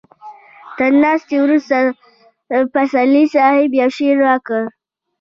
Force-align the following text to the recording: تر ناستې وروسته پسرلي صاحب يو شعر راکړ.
تر 0.77 0.91
ناستې 1.03 1.35
وروسته 1.41 1.77
پسرلي 2.73 3.25
صاحب 3.33 3.69
يو 3.79 3.89
شعر 3.97 4.15
راکړ. 4.27 4.61